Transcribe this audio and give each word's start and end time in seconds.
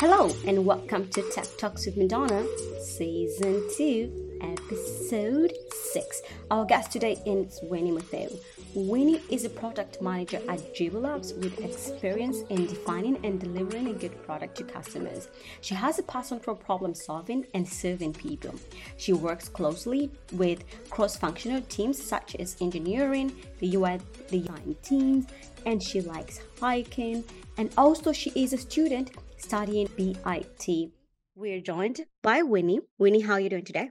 Hello, 0.00 0.34
and 0.46 0.64
welcome 0.64 1.10
to 1.10 1.20
Tech 1.30 1.44
Talks 1.58 1.84
with 1.84 1.98
Madona, 1.98 2.46
Season 2.82 3.62
2, 3.76 4.38
Episode 4.40 5.52
6. 5.92 6.22
Our 6.50 6.64
guest 6.64 6.90
today 6.90 7.18
is 7.26 7.60
Winnie 7.64 7.90
Matthew. 7.90 8.30
Winnie 8.74 9.20
is 9.28 9.44
a 9.44 9.50
product 9.50 10.00
manager 10.00 10.40
at 10.48 10.62
Labs 10.94 11.34
with 11.34 11.60
experience 11.60 12.38
in 12.48 12.64
defining 12.64 13.22
and 13.26 13.38
delivering 13.38 13.88
a 13.88 13.92
good 13.92 14.22
product 14.22 14.56
to 14.56 14.64
customers. 14.64 15.28
She 15.60 15.74
has 15.74 15.98
a 15.98 16.02
passion 16.04 16.40
for 16.40 16.54
problem 16.54 16.94
solving 16.94 17.46
and 17.52 17.68
serving 17.68 18.14
people. 18.14 18.54
She 18.96 19.12
works 19.12 19.50
closely 19.50 20.10
with 20.32 20.64
cross 20.88 21.18
functional 21.18 21.60
teams 21.68 22.02
such 22.02 22.36
as 22.36 22.56
engineering, 22.62 23.36
the 23.58 23.76
UI, 23.76 23.98
the 24.28 24.38
design 24.38 24.76
teams, 24.82 25.26
and 25.66 25.82
she 25.82 26.00
likes 26.00 26.40
hiking. 26.58 27.22
And 27.58 27.70
also, 27.76 28.12
she 28.12 28.30
is 28.34 28.54
a 28.54 28.58
student 28.58 29.10
studying 29.40 29.88
BIT. 29.96 30.92
We're 31.34 31.60
joined 31.60 32.00
by 32.22 32.42
Winnie. 32.42 32.80
Winnie, 32.98 33.20
how 33.20 33.34
are 33.34 33.40
you 33.40 33.48
doing 33.48 33.64
today? 33.64 33.90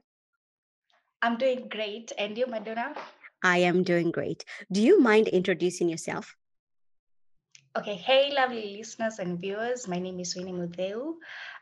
I'm 1.22 1.38
doing 1.38 1.68
great. 1.70 2.12
And 2.18 2.38
you, 2.38 2.46
Madona? 2.46 2.96
I 3.44 3.60
am 3.60 3.84
doing 3.84 4.12
great. 4.12 4.46
Do 4.72 4.82
you 4.82 5.02
mind 5.02 5.28
introducing 5.28 5.90
yourself? 5.90 6.36
Okay, 7.78 7.96
hey, 7.96 8.34
lovely 8.34 8.78
listeners 8.78 9.20
and 9.20 9.40
viewers. 9.40 9.88
My 9.88 10.00
name 10.00 10.20
is 10.20 10.36
Winnie 10.36 10.54
Mudeu. 10.54 11.16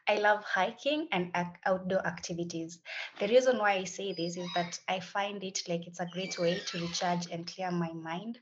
I 0.07 0.15
love 0.19 0.43
hiking 0.43 1.07
and 1.11 1.31
ac- 1.35 1.59
outdoor 1.65 2.05
activities. 2.07 2.79
The 3.19 3.27
reason 3.27 3.57
why 3.57 3.73
I 3.73 3.83
say 3.83 4.13
this 4.13 4.37
is 4.37 4.47
that 4.55 4.79
I 4.87 4.99
find 4.99 5.43
it 5.43 5.59
like 5.67 5.85
it's 5.85 5.99
a 5.99 6.07
great 6.13 6.39
way 6.39 6.59
to 6.67 6.79
recharge 6.79 7.27
and 7.31 7.45
clear 7.45 7.71
my 7.71 7.91
mind 7.93 8.39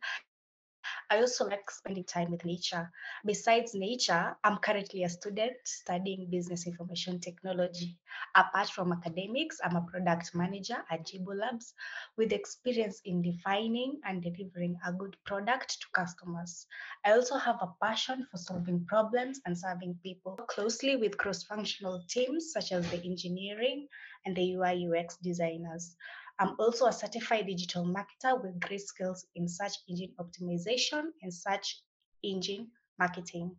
I 1.09 1.19
also 1.19 1.45
like 1.47 1.69
spending 1.69 2.03
time 2.03 2.31
with 2.31 2.45
nature. 2.45 2.91
Besides 3.25 3.75
nature, 3.75 4.35
I'm 4.43 4.57
currently 4.57 5.03
a 5.03 5.09
student 5.09 5.55
studying 5.63 6.27
business 6.29 6.65
information 6.65 7.19
technology. 7.19 7.97
Apart 8.35 8.69
from 8.69 8.91
academics, 8.91 9.59
I'm 9.63 9.75
a 9.75 9.81
product 9.81 10.33
manager 10.33 10.77
at 10.89 11.05
Jibu 11.05 11.37
Labs 11.37 11.73
with 12.17 12.33
experience 12.33 13.01
in 13.05 13.21
defining 13.21 13.99
and 14.05 14.23
delivering 14.23 14.77
a 14.85 14.93
good 14.93 15.15
product 15.25 15.81
to 15.81 15.87
customers. 15.93 16.65
I 17.05 17.11
also 17.11 17.37
have 17.37 17.57
a 17.61 17.73
passion 17.83 18.25
for 18.31 18.37
solving 18.37 18.85
problems 18.85 19.41
and 19.45 19.57
serving 19.57 19.99
people 20.01 20.35
closely 20.47 20.95
with 20.95 21.17
cross 21.17 21.43
functional 21.43 22.03
teams 22.09 22.51
such 22.51 22.71
as 22.71 22.89
the 22.89 23.03
engineering 23.03 23.87
and 24.25 24.35
the 24.35 24.55
UI 24.55 24.87
UX 24.87 25.17
designers. 25.17 25.95
I'm 26.39 26.55
also 26.59 26.87
a 26.87 26.93
certified 26.93 27.47
digital 27.47 27.85
marketer 27.85 28.41
with 28.41 28.59
great 28.59 28.81
skills 28.81 29.25
in 29.35 29.47
search 29.47 29.73
engine 29.89 30.13
optimization 30.19 31.03
and 31.21 31.33
search 31.33 31.81
engine 32.23 32.67
marketing. 32.99 33.55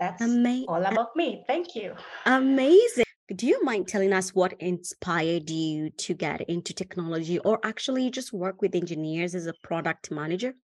That's 0.00 0.22
Ama- 0.22 0.64
all 0.66 0.84
about 0.84 1.14
me. 1.14 1.44
Thank 1.46 1.76
you. 1.76 1.94
Amazing. 2.26 3.04
Do 3.34 3.46
you 3.46 3.62
mind 3.62 3.86
telling 3.86 4.12
us 4.12 4.34
what 4.34 4.54
inspired 4.54 5.48
you 5.50 5.90
to 5.90 6.14
get 6.14 6.40
into 6.42 6.74
technology 6.74 7.38
or 7.38 7.60
actually 7.62 8.10
just 8.10 8.32
work 8.32 8.60
with 8.60 8.74
engineers 8.74 9.36
as 9.36 9.46
a 9.46 9.54
product 9.62 10.10
manager? 10.10 10.54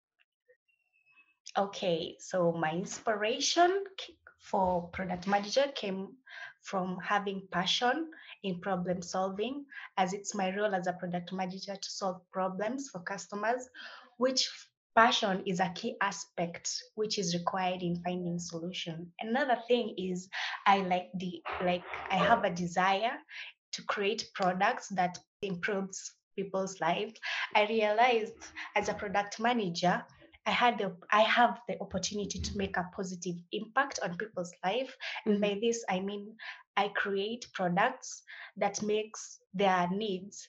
Okay, 1.56 2.16
so 2.18 2.52
my 2.52 2.72
inspiration 2.72 3.84
for 4.40 4.88
product 4.88 5.28
manager 5.28 5.66
came 5.74 6.08
from 6.66 6.98
having 6.98 7.46
passion 7.52 8.10
in 8.42 8.60
problem 8.60 9.00
solving, 9.02 9.64
as 9.96 10.12
it's 10.12 10.34
my 10.34 10.54
role 10.56 10.74
as 10.74 10.86
a 10.88 10.92
product 10.94 11.32
manager 11.32 11.76
to 11.76 11.90
solve 11.90 12.20
problems 12.32 12.88
for 12.90 13.00
customers, 13.00 13.68
which 14.18 14.48
passion 14.96 15.42
is 15.46 15.60
a 15.60 15.72
key 15.74 15.96
aspect 16.00 16.82
which 16.94 17.18
is 17.18 17.34
required 17.34 17.82
in 17.82 18.02
finding 18.02 18.38
solution. 18.38 19.12
Another 19.20 19.58
thing 19.68 19.94
is 19.98 20.28
i 20.66 20.78
like 20.78 21.10
the 21.14 21.42
like 21.60 21.84
i 22.10 22.16
have 22.16 22.44
a 22.44 22.50
desire 22.50 23.12
to 23.72 23.82
create 23.84 24.30
products 24.34 24.88
that 24.88 25.18
improves 25.42 26.12
people's 26.36 26.80
lives 26.80 27.14
i 27.54 27.66
realized 27.66 28.34
as 28.74 28.88
a 28.88 28.94
product 28.94 29.38
manager 29.40 30.02
I 30.46 30.50
had 30.50 30.78
the 30.78 30.96
I 31.10 31.22
have 31.22 31.60
the 31.68 31.80
opportunity 31.80 32.38
to 32.38 32.56
make 32.56 32.76
a 32.76 32.88
positive 32.94 33.36
impact 33.52 33.98
on 34.02 34.16
people's 34.16 34.52
life. 34.64 34.96
And 35.24 35.34
mm-hmm. 35.34 35.42
by 35.42 35.58
this 35.60 35.84
I 35.88 36.00
mean 36.00 36.36
I 36.76 36.88
create 36.88 37.46
products 37.52 38.22
that 38.56 38.82
makes 38.82 39.40
their 39.54 39.88
needs 39.90 40.48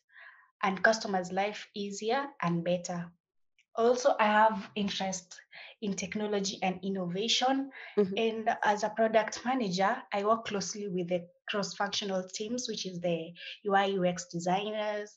and 0.63 0.83
customers' 0.83 1.31
life 1.31 1.67
easier 1.75 2.25
and 2.41 2.63
better. 2.63 3.11
Also, 3.75 4.15
I 4.19 4.25
have 4.25 4.69
interest 4.75 5.39
in 5.83 5.93
technology 5.93 6.57
and 6.63 6.79
innovation. 6.83 7.69
Mm-hmm. 7.95 8.13
And 8.17 8.49
as 8.63 8.83
a 8.83 8.89
product 8.89 9.45
manager, 9.45 9.95
I 10.11 10.23
work 10.23 10.45
closely 10.45 10.87
with 10.87 11.09
the 11.09 11.27
cross-functional 11.47 12.27
teams, 12.33 12.67
which 12.67 12.87
is 12.87 12.99
the 12.99 13.31
UI 13.67 13.99
UX 13.99 14.25
designers, 14.31 15.15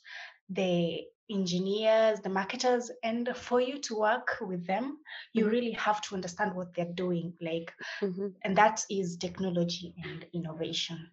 the 0.50 1.04
engineers, 1.30 2.20
the 2.20 2.28
marketers, 2.28 2.90
and 3.02 3.28
for 3.34 3.60
you 3.60 3.78
to 3.78 3.98
work 3.98 4.36
with 4.40 4.66
them, 4.66 4.98
you 5.32 5.44
mm-hmm. 5.44 5.52
really 5.52 5.72
have 5.72 6.00
to 6.02 6.14
understand 6.14 6.54
what 6.54 6.74
they're 6.74 6.92
doing. 6.94 7.32
Like, 7.40 7.72
mm-hmm. 8.00 8.28
and 8.42 8.56
that 8.56 8.84
is 8.90 9.16
technology 9.16 9.94
and 10.04 10.26
innovation. 10.32 11.08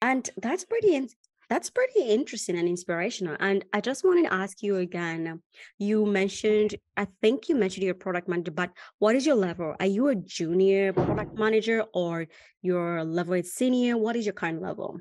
And 0.00 0.28
that's 0.36 0.64
pretty 0.64 0.94
in- 0.94 1.08
that's 1.52 1.68
pretty 1.68 2.00
interesting 2.00 2.56
and 2.56 2.66
inspirational. 2.66 3.36
And 3.38 3.62
I 3.74 3.82
just 3.82 4.04
wanted 4.04 4.22
to 4.22 4.32
ask 4.32 4.62
you 4.62 4.76
again. 4.76 5.42
You 5.78 6.06
mentioned, 6.06 6.76
I 6.96 7.06
think 7.20 7.50
you 7.50 7.54
mentioned 7.54 7.84
your 7.84 7.94
product 7.94 8.26
manager, 8.26 8.52
but 8.52 8.70
what 9.00 9.16
is 9.16 9.26
your 9.26 9.34
level? 9.34 9.74
Are 9.78 9.86
you 9.86 10.08
a 10.08 10.14
junior 10.14 10.94
product 10.94 11.36
manager 11.38 11.84
or 11.92 12.26
your 12.62 13.04
level 13.04 13.34
is 13.34 13.52
senior? 13.52 13.98
What 13.98 14.16
is 14.16 14.24
your 14.24 14.32
current 14.32 14.62
level? 14.62 15.00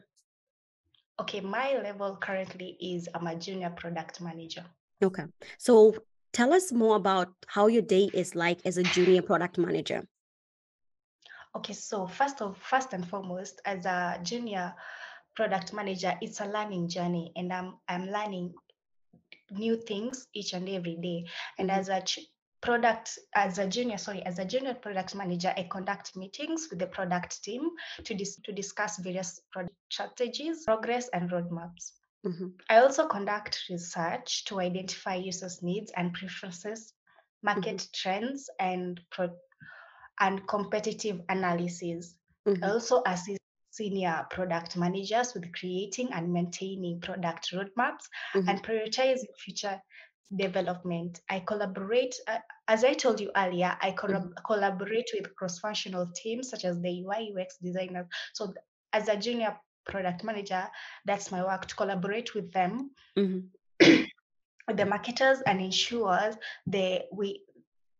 Okay, 1.21 1.39
my 1.39 1.77
level 1.77 2.15
currently 2.15 2.75
is 2.81 3.07
I'm 3.13 3.27
a 3.27 3.35
junior 3.35 3.69
product 3.69 4.21
manager. 4.21 4.65
Okay. 5.03 5.25
So 5.59 5.93
tell 6.33 6.51
us 6.51 6.71
more 6.71 6.95
about 6.95 7.29
how 7.45 7.67
your 7.67 7.83
day 7.83 8.09
is 8.11 8.33
like 8.33 8.59
as 8.65 8.79
a 8.79 8.83
junior 8.83 9.21
product 9.21 9.59
manager. 9.59 10.03
Okay, 11.55 11.73
so 11.73 12.07
first 12.07 12.41
of 12.41 12.57
first 12.57 12.93
and 12.93 13.07
foremost, 13.07 13.61
as 13.65 13.85
a 13.85 14.19
junior 14.23 14.73
product 15.35 15.73
manager, 15.73 16.17
it's 16.21 16.41
a 16.41 16.45
learning 16.45 16.87
journey 16.87 17.31
and 17.35 17.53
I'm 17.53 17.75
I'm 17.87 18.07
learning 18.09 18.55
new 19.51 19.75
things 19.75 20.27
each 20.33 20.53
and 20.53 20.67
every 20.67 20.95
day. 20.95 21.25
And 21.59 21.69
mm-hmm. 21.69 21.79
as 21.79 21.89
a 21.89 22.01
product 22.61 23.17
as 23.35 23.57
a 23.57 23.67
junior 23.67 23.97
sorry 23.97 24.21
as 24.23 24.39
a 24.39 24.45
junior 24.45 24.73
product 24.73 25.15
manager 25.15 25.53
i 25.57 25.67
conduct 25.71 26.15
meetings 26.15 26.67
with 26.69 26.79
the 26.79 26.87
product 26.87 27.43
team 27.43 27.69
to, 28.03 28.13
dis- 28.13 28.39
to 28.43 28.51
discuss 28.51 28.97
various 28.99 29.41
product 29.51 29.75
strategies 29.89 30.63
progress 30.65 31.09
and 31.13 31.29
roadmaps 31.31 31.91
mm-hmm. 32.25 32.47
i 32.69 32.77
also 32.77 33.07
conduct 33.07 33.63
research 33.69 34.45
to 34.45 34.59
identify 34.59 35.15
users 35.15 35.61
needs 35.63 35.91
and 35.97 36.13
preferences 36.13 36.93
market 37.43 37.77
mm-hmm. 37.77 37.91
trends 37.93 38.49
and 38.59 39.01
pro- 39.11 39.35
and 40.19 40.47
competitive 40.47 41.19
analysis 41.29 42.15
mm-hmm. 42.47 42.63
i 42.63 42.69
also 42.69 43.01
assist 43.07 43.39
senior 43.71 44.25
product 44.29 44.75
managers 44.75 45.33
with 45.33 45.51
creating 45.53 46.09
and 46.13 46.31
maintaining 46.31 46.99
product 46.99 47.51
roadmaps 47.53 48.05
mm-hmm. 48.35 48.47
and 48.49 48.61
prioritizing 48.63 49.33
future 49.37 49.81
development. 50.35 51.21
I 51.29 51.39
collaborate, 51.41 52.15
uh, 52.27 52.37
as 52.67 52.83
I 52.83 52.93
told 52.93 53.19
you 53.19 53.31
earlier, 53.35 53.75
I 53.81 53.91
mm-hmm. 53.91 54.29
collaborate 54.45 55.09
with 55.13 55.35
cross 55.35 55.59
functional 55.59 56.07
teams 56.15 56.49
such 56.49 56.65
as 56.65 56.79
the 56.81 57.03
UI 57.03 57.33
UX 57.37 57.57
designers. 57.57 58.07
So, 58.33 58.53
as 58.93 59.07
a 59.07 59.17
junior 59.17 59.55
product 59.85 60.23
manager, 60.23 60.67
that's 61.05 61.31
my 61.31 61.43
work 61.43 61.65
to 61.67 61.75
collaborate 61.75 62.33
with 62.33 62.51
them, 62.51 62.91
mm-hmm. 63.17 63.39
with 64.67 64.77
the 64.77 64.85
marketers, 64.85 65.41
and 65.45 65.61
ensure 65.61 66.31
the 66.67 67.03
we 67.11 67.43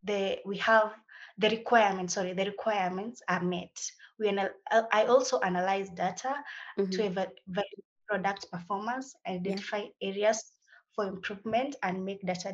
the 0.04 0.40
we 0.46 0.58
have 0.58 0.94
the 1.38 1.50
requirements. 1.50 2.14
Sorry, 2.14 2.34
the 2.34 2.46
requirements 2.46 3.22
are 3.28 3.44
met. 3.44 3.78
We 4.20 4.28
anal- 4.28 4.50
uh, 4.70 4.84
I 4.92 5.06
also 5.06 5.40
analyze 5.40 5.90
data 5.90 6.36
mm-hmm. 6.78 6.92
to 6.92 7.04
evaluate 7.04 7.86
product 8.08 8.52
performance, 8.52 9.16
identify 9.26 9.84
yeah. 10.00 10.10
areas 10.10 10.52
for 10.96 11.06
improvement 11.08 11.76
and 11.84 12.04
make 12.06 12.26
data 12.26 12.54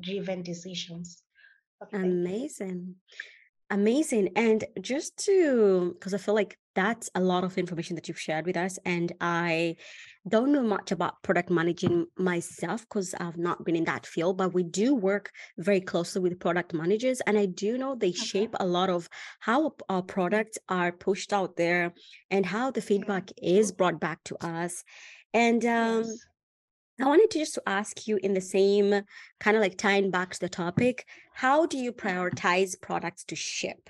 driven 0.00 0.42
decisions. 0.42 1.22
Okay, 1.82 1.96
Amazing. 1.96 2.96
Amazing. 3.70 4.30
And 4.34 4.64
just 4.80 5.16
to, 5.26 5.92
because 5.92 6.14
I 6.14 6.18
feel 6.18 6.34
like 6.34 6.56
that's 6.74 7.10
a 7.14 7.20
lot 7.20 7.44
of 7.44 7.58
information 7.58 7.96
that 7.96 8.08
you've 8.08 8.18
shared 8.18 8.46
with 8.46 8.56
us. 8.56 8.78
And 8.86 9.12
I 9.20 9.76
don't 10.26 10.52
know 10.52 10.62
much 10.62 10.90
about 10.90 11.22
product 11.22 11.50
managing 11.50 12.06
myself 12.16 12.82
because 12.88 13.14
I've 13.20 13.36
not 13.36 13.64
been 13.64 13.76
in 13.76 13.84
that 13.84 14.06
field, 14.06 14.38
but 14.38 14.54
we 14.54 14.62
do 14.62 14.94
work 14.94 15.30
very 15.58 15.82
closely 15.82 16.22
with 16.22 16.40
product 16.40 16.72
managers. 16.72 17.20
And 17.26 17.36
I 17.36 17.44
do 17.44 17.76
know 17.76 17.94
they 17.94 18.08
okay. 18.08 18.18
shape 18.18 18.54
a 18.58 18.66
lot 18.66 18.88
of 18.88 19.06
how 19.40 19.74
our 19.90 20.02
products 20.02 20.56
are 20.70 20.90
pushed 20.90 21.34
out 21.34 21.56
there 21.56 21.92
and 22.30 22.46
how 22.46 22.70
the 22.70 22.80
feedback 22.80 23.30
is 23.42 23.70
brought 23.70 24.00
back 24.00 24.24
to 24.24 24.36
us. 24.42 24.82
And 25.34 25.62
um, 25.66 26.04
yes 26.04 26.27
I 27.00 27.06
wanted 27.06 27.30
to 27.30 27.38
just 27.38 27.58
ask 27.66 28.08
you 28.08 28.18
in 28.22 28.34
the 28.34 28.40
same 28.40 29.02
kind 29.38 29.56
of 29.56 29.62
like 29.62 29.76
tying 29.78 30.10
back 30.10 30.30
to 30.34 30.40
the 30.40 30.48
topic, 30.48 31.06
how 31.34 31.66
do 31.66 31.78
you 31.78 31.92
prioritize 31.92 32.80
products 32.80 33.24
to 33.24 33.36
ship? 33.36 33.88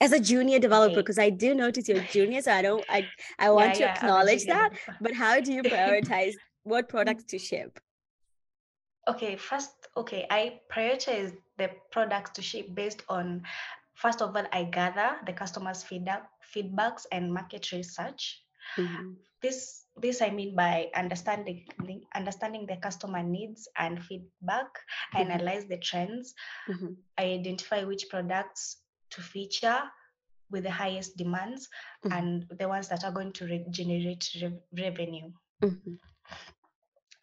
as 0.00 0.12
a 0.12 0.20
junior 0.20 0.58
developer 0.58 1.00
because 1.00 1.18
i 1.18 1.30
do 1.30 1.54
notice 1.54 1.88
you're 1.88 2.00
junior 2.00 2.42
so 2.42 2.52
i 2.52 2.60
don't 2.62 2.84
i 2.88 3.08
i 3.38 3.46
Yeah, 3.46 3.50
want 3.50 3.74
to 3.74 3.82
yeah, 3.82 3.94
acknowledge 3.94 4.44
that 4.46 4.70
but 5.00 5.14
how 5.14 5.40
do 5.40 5.52
you 5.52 5.62
prioritize 5.72 6.34
what 6.64 6.88
products 6.88 7.24
to 7.24 7.38
ship 7.38 7.80
Okay, 9.08 9.36
first, 9.36 9.70
okay, 9.96 10.26
I 10.30 10.60
prioritize 10.68 11.32
the 11.58 11.70
products 11.92 12.30
to 12.32 12.42
ship 12.42 12.74
based 12.74 13.02
on, 13.08 13.42
first 13.94 14.20
of 14.20 14.34
all, 14.36 14.44
I 14.52 14.64
gather 14.64 15.16
the 15.24 15.32
customers' 15.32 15.84
feedback, 15.84 16.28
feedbacks 16.52 17.06
and 17.12 17.32
market 17.32 17.70
research. 17.70 18.42
Mhm, 18.76 19.16
This 19.42 19.86
this 19.96 20.20
I 20.22 20.30
mean 20.30 20.54
by 20.56 20.90
understanding 20.94 21.64
understanding 22.14 22.66
the 22.66 22.76
customer 22.76 23.22
needs 23.22 23.68
and 23.76 24.02
feedback, 24.04 24.68
I 25.14 25.20
Mhm. 25.20 25.30
analyze 25.30 25.66
the 25.66 25.78
trends, 25.78 26.34
mhm, 26.66 26.96
I 27.18 27.24
identify 27.32 27.84
which 27.84 28.08
products 28.10 28.82
to 29.10 29.22
feature 29.22 29.82
with 30.50 30.64
the 30.64 30.70
highest 30.70 31.16
demands 31.16 31.68
mhm, 32.04 32.12
and 32.12 32.46
the 32.58 32.68
ones 32.68 32.88
that 32.88 33.04
are 33.04 33.12
going 33.12 33.32
to 33.34 33.46
re- 33.46 33.66
generate 33.70 34.28
re- 34.42 34.60
revenue. 34.84 35.32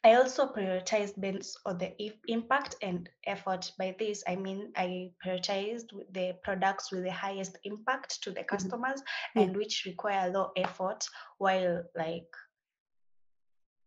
I 0.06 0.16
also 0.16 0.48
prioritize 0.48 1.18
based 1.20 1.58
on 1.66 1.78
the 1.78 1.94
impact 2.28 2.76
and 2.82 3.10
effort. 3.26 3.72
By 3.78 3.96
this, 3.98 4.24
I 4.28 4.36
mean 4.36 4.74
I 4.76 5.12
prioritized 5.26 5.92
the 6.12 6.34
products 6.44 6.92
with 6.92 7.04
the 7.04 7.12
highest 7.12 7.58
impact 7.64 8.22
to 8.24 8.32
the 8.32 8.42
mhm. 8.42 8.48
customers 8.48 9.02
Yeah. 9.36 9.44
and 9.44 9.56
which 9.58 9.86
require 9.86 10.30
low 10.30 10.52
effort 10.58 11.08
while 11.38 11.84
like 11.96 12.28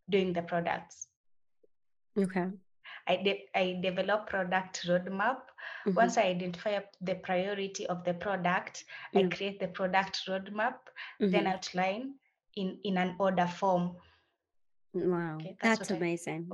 doing 0.09 0.33
the 0.33 0.43
products. 0.43 1.09
okay 2.19 2.51
I 3.09 3.17
de- 3.17 3.49
I 3.55 3.79
develop 3.83 4.27
product 4.29 4.87
roadmap. 4.89 5.43
Mhm, 5.87 5.95
Once 5.95 6.17
I 6.19 6.23
identify 6.23 6.81
the 7.01 7.15
priority 7.15 7.87
of 7.87 8.03
the 8.05 8.15
product, 8.15 8.85
I 9.15 9.23
create 9.29 9.61
the 9.61 9.69
product 9.69 10.27
roadmap, 10.27 10.79
then 11.21 11.45
mhm. 11.45 11.53
outline 11.53 12.15
in 12.57 12.81
in 12.83 12.97
an 12.97 13.15
order 13.19 13.47
form. 13.47 13.97
Wow 14.97 15.37
Okay, 15.37 15.57
that's 15.63 15.79
that's 15.81 15.91
I. 15.91 15.95
amazing 15.97 16.49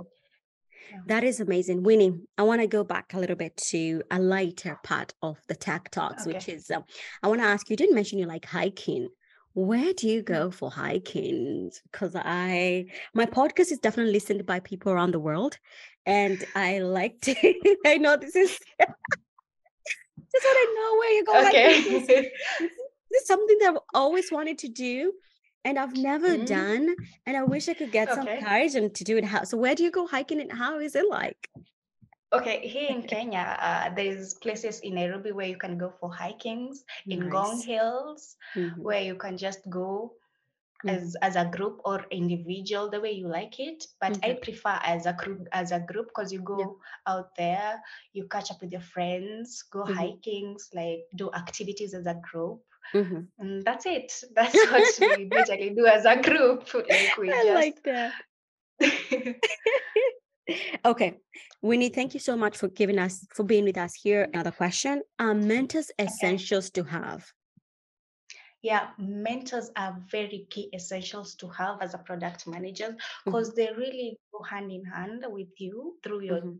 Yeah. 0.91 0.99
That 1.07 1.25
is 1.25 1.41
amazing. 1.41 1.83
Winnie, 1.85 2.13
I 2.37 2.43
want 2.43 2.61
to 2.61 2.67
go 2.67 2.85
back 2.85 3.15
a 3.15 3.19
little 3.19 3.37
bit 3.37 3.57
to 3.71 4.03
a 4.11 4.19
lighter 4.19 4.79
part 4.83 5.15
of 5.23 5.39
the 5.49 5.55
tech 5.55 5.91
talks, 5.91 6.27
which 6.27 6.49
is 6.49 6.71
um, 6.71 6.85
I 7.23 7.29
want 7.29 7.41
to 7.41 7.47
ask 7.47 7.69
you, 7.69 7.75
you 7.75 7.77
didn't 7.79 7.95
mention 7.95 8.19
you 8.19 8.27
like 8.27 8.45
hiking. 8.45 9.09
Where 9.55 9.93
do 9.95 10.09
you 10.09 10.23
Mm. 10.23 10.27
go 10.27 10.51
for 10.51 10.71
hiking? 10.71 11.71
Because 11.91 12.15
I, 12.17 12.87
my 13.15 13.27
podcast 13.27 13.71
is 13.71 13.79
definitely 13.79 14.13
listened 14.13 14.45
by 14.45 14.61
people 14.61 14.93
around 14.93 15.13
the 15.13 15.21
world. 15.21 15.59
And 16.05 16.45
I 16.55 16.81
like 16.81 17.21
to, 17.23 17.35
I 17.87 17.97
know 17.99 18.17
this 18.17 18.35
is, 18.35 18.59
just 20.33 20.45
want 20.45 20.59
to 20.63 20.75
know 20.79 20.91
where 20.99 21.13
you 21.13 21.25
go 21.25 21.33
hiking. 21.45 22.03
Okay. 22.03 22.31
Is, 22.61 22.71
this 23.11 23.23
is 23.23 23.27
something 23.27 23.59
that 23.61 23.71
I've 23.75 23.83
always 23.95 24.33
wanted 24.33 24.59
to 24.59 24.69
do 24.69 25.13
and 25.65 25.79
I've 25.79 25.97
never 25.97 26.39
Mm, 26.39 26.45
done. 26.47 26.97
And 27.27 27.37
I 27.37 27.45
wish 27.45 27.69
I 27.69 27.75
could 27.75 27.91
get 27.93 28.13
some 28.13 28.29
courage 28.29 28.75
and 28.75 28.95
to 28.95 29.05
do 29.05 29.17
it. 29.19 29.25
How, 29.27 29.45
so 29.45 29.57
where 29.59 29.75
do 29.75 29.83
you 29.85 29.91
go 29.91 30.07
hiking 30.07 30.41
and 30.41 30.53
how 30.53 30.79
is 30.79 30.95
it 30.97 31.09
like? 31.09 31.51
Okay. 32.33 32.67
Here 32.67 32.91
in 32.91 33.03
Kenya, 33.03 33.57
uh, 33.61 33.95
there's 33.95 34.35
places 34.35 34.81
in 34.81 34.95
Nairobi 34.95 35.33
where 35.33 35.47
you 35.49 35.57
can 35.59 35.79
go 35.79 35.91
for 36.01 36.11
hikings, 36.13 36.85
in 37.11 37.29
Ngong 37.31 37.63
Nice. 37.63 37.65
Hills, 37.65 38.37
Mhm, 38.57 38.81
where 38.83 39.03
you 39.03 39.15
can 39.17 39.37
just 39.37 39.61
go 39.71 40.13
mhm. 40.85 41.05
as 41.05 41.17
as 41.23 41.37
a 41.37 41.45
group 41.47 41.81
or 41.85 42.05
individual 42.11 42.91
the 42.91 43.01
way 43.01 43.13
you 43.13 43.29
like 43.29 43.61
it 43.61 43.85
but 44.01 44.19
i 44.25 44.35
prefer 44.43 44.79
as 44.83 45.07
a 45.07 45.13
group 45.13 45.47
as 45.53 45.71
a 45.73 45.79
group 45.81 46.07
because 46.09 46.33
you 46.33 46.41
Yeah. 46.55 46.67
go 46.67 46.79
out 47.07 47.31
there 47.37 47.81
you 48.13 48.27
catch 48.29 48.51
up 48.51 48.61
with 48.61 48.73
your 48.73 48.81
friends 48.95 49.63
go 49.71 49.85
Mhm. 49.85 49.95
hikings 49.95 50.69
like 50.75 51.07
do 51.17 51.31
activities 51.35 51.95
as 51.95 52.07
a 52.07 52.15
group 52.31 52.63
Mhm. 52.95 53.29
and 53.39 53.65
that's 53.65 53.87
it 53.87 54.13
that's 54.35 54.55
what 54.55 55.19
we 55.19 55.25
basically 55.25 55.71
do 55.71 55.87
as 55.87 56.05
a 56.05 56.21
group 56.21 56.75
like 56.75 57.17
we 57.19 57.33
I 57.33 57.43
just 57.43 57.55
like 57.55 57.83
that. 57.85 58.13
okay. 60.85 61.19
Winnie, 61.61 61.91
thank 61.91 62.15
you 62.15 62.21
so 62.21 62.37
much 62.37 62.57
for 62.57 62.69
giving 62.69 62.99
us 62.99 63.27
for 63.33 63.45
being 63.45 63.65
with 63.65 63.79
us 63.79 63.95
here. 63.95 64.29
Another 64.33 64.51
question. 64.51 65.03
Are 65.19 65.35
mentors 65.35 65.91
essentials 65.99 66.71
to 66.71 66.85
have? 66.85 67.33
yeah 68.65 68.91
mentors 68.97 69.73
are 69.77 70.01
very 70.09 70.47
key 70.49 70.71
essentials 70.73 71.35
to 71.35 71.49
have 71.49 71.83
as 71.83 71.95
a 71.95 71.99
product 71.99 72.47
manager 72.47 72.97
because 73.25 73.53
they 73.55 73.69
really 73.77 74.17
go 74.33 74.41
hand 74.45 74.71
in 74.71 74.85
hand 74.85 75.25
with 75.29 75.49
you 75.59 75.97
through 76.03 76.23
your 76.23 76.41
mhm, 76.41 76.59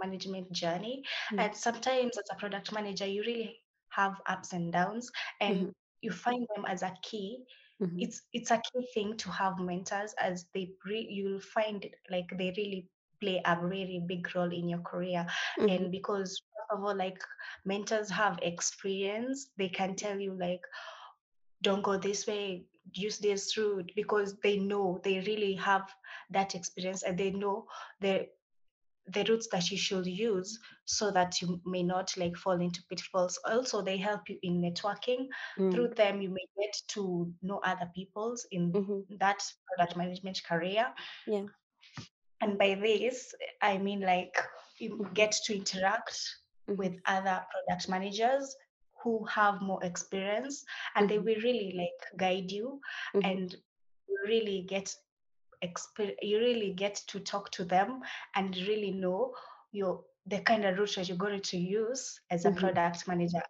management 0.00 0.50
journey. 0.52 1.02
Yeah. 1.32 1.44
And 1.44 1.56
sometimes 1.56 2.16
as 2.16 2.24
a 2.30 2.36
product 2.36 2.72
manager, 2.72 3.06
you 3.06 3.22
really 3.22 3.60
have 3.98 4.20
ups 4.26 4.52
and 4.54 4.72
downs 4.72 5.10
and 5.40 5.68
mhm, 5.68 6.02
you 6.02 6.12
find 6.12 6.46
them 6.54 6.66
as 6.68 6.82
a 6.82 6.94
key. 7.02 7.44
mhm, 7.80 8.06
It's 8.06 8.22
it's 8.32 8.50
a 8.50 8.62
key 8.72 8.86
thing 8.94 9.16
to 9.18 9.30
have 9.30 9.58
mentors 9.58 10.14
as 10.18 10.46
they 10.54 10.70
re- 10.86 11.08
you'll 11.10 11.40
find 11.40 11.86
like 12.10 12.28
they 12.38 12.52
really 12.56 12.88
play 13.20 13.42
a 13.44 13.58
really 13.60 14.02
big 14.06 14.34
role 14.34 14.52
in 14.52 14.68
your 14.68 14.80
career. 14.80 15.26
mhm, 15.56 15.86
And 15.86 15.90
because 15.90 16.40
first 16.56 16.70
of 16.78 16.84
all, 16.84 16.96
like 16.96 17.18
mentors 17.64 18.10
have 18.10 18.38
experience, 18.42 19.50
they 19.58 19.68
can 19.68 19.96
tell 19.96 20.18
you 20.20 20.34
like 20.38 20.62
don't 21.62 21.82
go 21.82 21.96
this 21.98 22.26
way 22.26 22.64
use 22.94 23.18
this 23.18 23.56
route 23.58 23.92
because 23.96 24.36
they 24.42 24.58
know 24.58 25.00
they 25.04 25.20
really 25.20 25.54
have 25.54 25.88
that 26.30 26.54
experience 26.54 27.02
and 27.02 27.18
they 27.18 27.30
know 27.30 27.66
the 28.00 28.26
the 29.12 29.24
routes 29.28 29.48
that 29.52 29.70
you 29.70 29.76
should 29.78 30.06
use 30.06 30.58
so 30.84 31.10
that 31.12 31.40
you 31.40 31.60
may 31.64 31.82
not 31.82 32.16
like 32.16 32.36
fall 32.36 32.60
into 32.60 32.82
pitfalls. 32.88 33.38
Also 33.44 33.82
they 33.82 33.96
help 33.96 34.28
you 34.28 34.38
in 34.42 34.60
networking. 34.60 35.26
Mm, 35.58 35.72
through 35.72 35.88
them 35.96 36.20
you 36.20 36.30
may 36.30 36.46
get 36.58 36.74
to 36.88 37.32
know 37.42 37.58
other 37.64 37.90
people's 37.94 38.46
in 38.50 38.74
mhm, 38.74 39.04
that 39.18 39.42
product 39.76 39.96
management 39.96 40.40
career. 40.48 40.92
Yeah. 41.26 41.48
and 42.40 42.58
by 42.58 42.74
this 42.74 43.34
i 43.62 43.78
mean 43.78 44.00
like 44.00 44.36
you 44.78 44.90
Mhm, 44.90 45.14
get 45.14 45.32
to 45.44 45.54
interact 45.56 46.18
with 46.76 46.92
mhm, 46.92 47.02
other 47.06 47.44
product 47.52 47.88
managers 47.88 48.54
who 49.02 49.24
have 49.26 49.60
more 49.62 49.82
experience 49.84 50.64
and 50.94 51.08
they 51.08 51.18
mhm, 51.18 51.18
will 51.18 51.40
really 51.48 51.72
like 51.76 52.18
guide 52.18 52.50
you 52.50 52.80
mhm, 53.14 53.22
and 53.22 53.56
really 54.26 54.64
get 54.68 54.94
exper- 55.64 56.16
you 56.22 56.38
really 56.38 56.72
get 56.74 56.96
to 57.08 57.20
talk 57.20 57.50
to 57.52 57.64
them 57.64 58.00
and 58.34 58.56
really 58.56 58.92
know 58.92 59.34
your 59.72 60.04
the 60.26 60.40
kind 60.40 60.64
of 60.64 60.78
route 60.78 60.94
that 60.96 61.08
you're 61.08 61.16
going 61.16 61.40
to 61.40 61.56
use 61.56 62.20
as 62.30 62.44
a 62.44 62.50
mhm, 62.50 62.52
product 62.52 63.06
manager. 63.08 63.40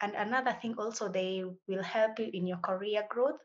And 0.00 0.14
another 0.14 0.52
thing 0.60 0.74
also 0.78 1.08
they 1.08 1.42
will 1.68 1.82
help 1.82 2.18
you 2.18 2.30
in 2.32 2.46
your 2.46 2.58
career 2.58 3.04
growth. 3.08 3.40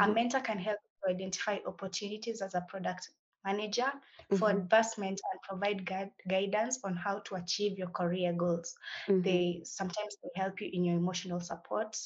A 0.00 0.08
mhm, 0.08 0.12
mentor 0.12 0.40
can 0.40 0.58
help 0.58 0.78
you 1.06 1.14
identify 1.14 1.58
opportunities 1.66 2.40
as 2.42 2.54
a 2.54 2.62
product 2.68 3.10
manager 3.44 3.90
for 4.32 4.50
mhm, 4.50 4.50
advancement 4.50 5.20
and 5.32 5.40
provide 5.42 5.84
guide, 5.86 6.10
guidance 6.28 6.80
on 6.84 6.96
how 6.96 7.20
to 7.20 7.34
achieve 7.36 7.78
your 7.78 7.88
career 7.90 8.32
goals. 8.32 8.74
They 9.22 9.60
sometimes 9.64 10.16
they 10.22 10.30
help 10.40 10.60
you 10.60 10.70
in 10.72 10.84
your 10.84 10.96
emotional 10.96 11.40
support. 11.40 11.96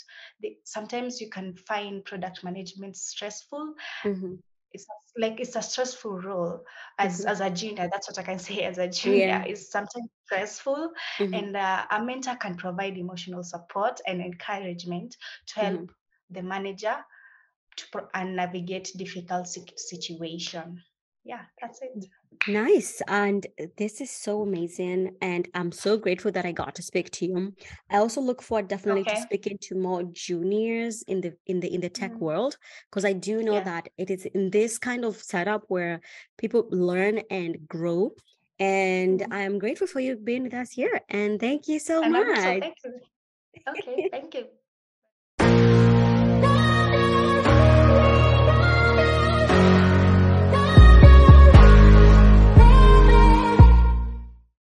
They, 0.42 0.58
sometimes 0.64 1.20
you 1.20 1.30
can 1.30 1.54
find 1.56 2.04
product 2.04 2.44
management 2.44 2.96
stressful 2.96 3.74
mhm, 4.04 4.40
it's 4.72 4.86
like 5.18 5.40
it's 5.40 5.56
a 5.56 5.62
stressful 5.62 6.20
role 6.20 6.64
as 6.98 7.24
mhm. 7.24 7.26
as 7.26 7.40
a 7.40 7.50
junior 7.50 7.88
that's 7.90 8.08
what 8.08 8.18
i 8.18 8.22
can 8.22 8.38
say 8.48 8.62
as 8.62 8.78
a 8.78 8.88
Yeah. 9.02 9.40
junior 9.40 9.42
it's 9.46 9.70
sometimes 9.70 10.08
stressful 10.26 10.90
mhm, 11.18 11.32
and 11.32 11.56
uh, 11.56 11.84
a 11.90 12.02
mentor 12.04 12.36
can 12.36 12.56
provide 12.56 12.96
emotional 12.98 13.42
support 13.42 14.00
and 14.06 14.20
encouragement 14.20 15.16
to 15.46 15.60
help 15.60 15.82
mhm. 15.82 16.10
the 16.30 16.42
manager 16.42 16.96
to 17.76 17.84
pro- 17.92 18.08
and 18.14 18.36
navigate 18.36 18.90
difficult 18.96 19.46
situation 19.48 20.82
yeah 21.24 21.46
that's 21.60 21.82
it 21.82 22.06
Nice. 22.46 23.00
And 23.06 23.46
this 23.76 24.00
is 24.00 24.10
so 24.10 24.42
amazing. 24.42 25.16
And 25.20 25.48
I'm 25.54 25.70
so 25.70 25.96
grateful 25.96 26.32
that 26.32 26.44
I 26.44 26.50
got 26.50 26.74
to 26.74 26.82
speak 26.82 27.10
to 27.12 27.26
you. 27.26 27.54
I 27.88 27.98
also 27.98 28.20
look 28.20 28.42
forward 28.42 28.66
definitely 28.66 29.04
to 29.04 29.16
speaking 29.16 29.58
to 29.62 29.76
more 29.76 30.02
juniors 30.02 31.02
in 31.02 31.20
the 31.20 31.36
in 31.46 31.60
the 31.60 31.72
in 31.72 31.80
the 31.82 31.88
tech 31.88 32.20
Mm, 32.20 32.20
world 32.20 32.56
because 32.90 33.04
I 33.04 33.12
do 33.12 33.42
know 33.44 33.60
yeah 33.60 33.60
that 33.60 33.88
it 33.96 34.10
is 34.10 34.24
in 34.26 34.50
this 34.50 34.76
kind 34.78 35.04
of 35.04 35.16
setup 35.16 35.62
where 35.68 36.00
people 36.36 36.66
learn 36.70 37.18
and 37.30 37.68
grow. 37.68 38.10
And 38.58 39.24
Mhm. 39.24 39.30
I'm 39.30 39.58
grateful 39.60 39.86
for 39.86 40.00
you 40.00 40.16
being 40.16 40.42
with 40.42 40.54
us 40.54 40.72
here. 40.72 41.00
And 41.08 41.38
thank 41.38 41.68
you 41.68 41.78
so 41.78 42.02
and 42.02 42.16
also 42.16 42.54
much. 42.54 42.60
thank 42.60 42.76
you 42.84 43.00
okay 43.68 44.06
thank 44.10 44.34
you 44.34 44.48